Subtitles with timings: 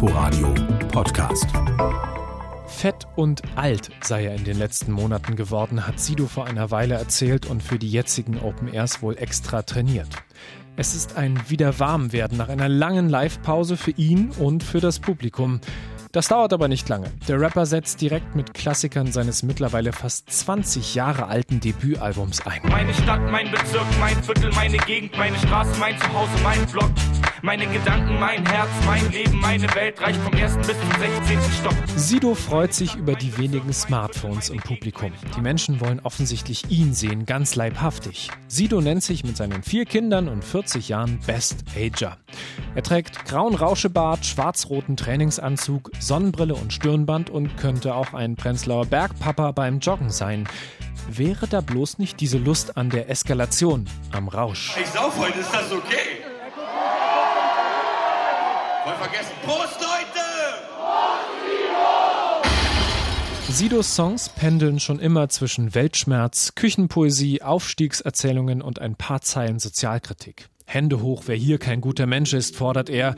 [0.00, 0.54] Inforadio
[0.92, 1.48] Podcast.
[2.68, 6.94] Fett und alt sei er in den letzten Monaten geworden, hat Sido vor einer Weile
[6.94, 10.06] erzählt und für die jetzigen Open Airs wohl extra trainiert.
[10.76, 15.60] Es ist ein Wiederwarmwerden nach einer langen Live-Pause für ihn und für das Publikum.
[16.12, 17.10] Das dauert aber nicht lange.
[17.26, 22.60] Der Rapper setzt direkt mit Klassikern seines mittlerweile fast 20 Jahre alten Debütalbums ein.
[22.68, 26.90] Meine Stadt, mein Bezirk, mein Viertel, meine Gegend, meine Straße, mein Zuhause, mein Vlog.
[27.42, 31.38] Meine Gedanken, mein Herz, mein Leben, meine Welt reicht vom ersten bis zum 16.
[31.60, 31.74] Stock.
[31.94, 35.12] Sido freut sich über die wenigen Smartphones im Publikum.
[35.36, 38.30] Die Menschen wollen offensichtlich ihn sehen, ganz leibhaftig.
[38.48, 42.16] Sido nennt sich mit seinen vier Kindern und 40 Jahren Best Ager.
[42.74, 49.52] Er trägt grauen Rauschebart, schwarz-roten Trainingsanzug, Sonnenbrille und Stirnband und könnte auch ein Prenzlauer Bergpapa
[49.52, 50.48] beim Joggen sein.
[51.08, 54.76] Wäre da bloß nicht diese Lust an der Eskalation, am Rausch?
[54.82, 56.27] Ich sauf heute, ist das okay?
[58.88, 59.32] Voll vergessen.
[59.44, 60.24] Prost, Leute!
[63.52, 70.48] Sidos Songs pendeln schon immer zwischen Weltschmerz, Küchenpoesie, Aufstiegserzählungen und ein paar Zeilen Sozialkritik.
[70.64, 73.14] Hände hoch, wer hier kein guter Mensch ist, fordert er,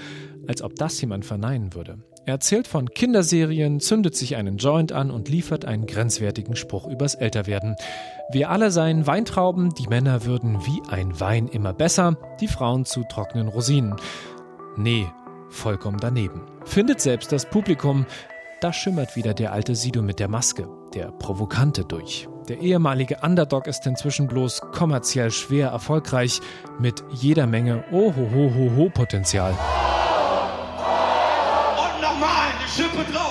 [0.48, 1.98] als ob das jemand verneinen würde.
[2.26, 7.14] Er erzählt von Kinderserien, zündet sich einen Joint an und liefert einen grenzwertigen Spruch übers
[7.14, 7.76] Älterwerden.
[8.32, 13.04] Wir alle seien Weintrauben, die Männer würden wie ein Wein immer besser, die Frauen zu
[13.04, 13.94] trockenen Rosinen.
[14.76, 15.06] Nee,
[15.50, 16.42] vollkommen daneben.
[16.64, 18.06] Findet selbst das Publikum.
[18.60, 22.28] Da schimmert wieder der alte Sido mit der Maske, der Provokante durch.
[22.48, 26.40] Der ehemalige Underdog ist inzwischen bloß kommerziell schwer erfolgreich
[26.78, 29.52] mit jeder Menge Ohohoho-Potenzial.
[29.52, 29.58] Und
[32.02, 33.30] nochmal eine Schippe drauf.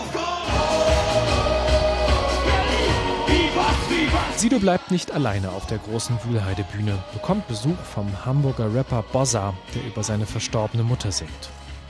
[4.39, 9.85] Sido bleibt nicht alleine auf der großen Wühlheide-Bühne, bekommt Besuch vom Hamburger Rapper Bozza, der
[9.85, 11.49] über seine verstorbene Mutter singt.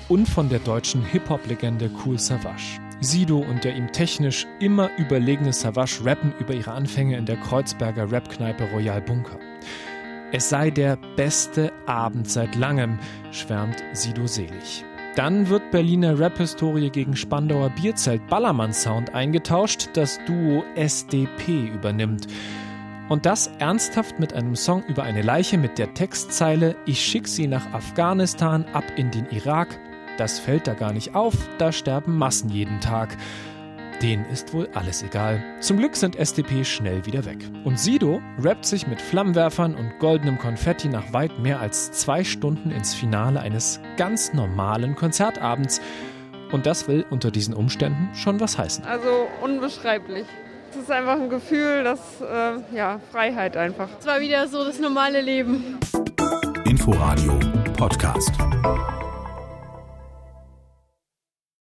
[0.09, 2.81] Und von der deutschen Hip-Hop-Legende Cool Savage.
[2.99, 8.11] Sido und der ihm technisch immer überlegene Savage rappen über ihre Anfänge in der Kreuzberger
[8.11, 9.37] Rap-Kneipe Royal Bunker.
[10.31, 12.97] Es sei der beste Abend seit langem,
[13.31, 14.83] schwärmt Sido selig.
[15.15, 22.25] Dann wird Berliner Rap-Historie gegen Spandauer Bierzelt Ballermann Sound eingetauscht, das Duo SDP übernimmt.
[23.09, 27.47] Und das ernsthaft mit einem Song über eine Leiche mit der Textzeile Ich schick sie
[27.47, 29.79] nach Afghanistan, ab in den Irak.
[30.19, 33.15] Das fällt da gar nicht auf, da sterben Massen jeden Tag.
[34.01, 35.41] Denen ist wohl alles egal.
[35.61, 37.37] Zum Glück sind SDP schnell wieder weg.
[37.63, 42.71] Und Sido rappt sich mit Flammenwerfern und goldenem Konfetti nach weit mehr als zwei Stunden
[42.71, 45.79] ins Finale eines ganz normalen Konzertabends.
[46.51, 48.83] Und das will unter diesen Umständen schon was heißen.
[48.83, 50.25] Also unbeschreiblich.
[50.71, 53.87] Es ist einfach ein Gefühl, das, äh, ja, Freiheit einfach.
[53.99, 55.79] Es war wieder so das normale Leben.
[56.65, 57.39] Inforadio
[57.77, 58.33] Podcast.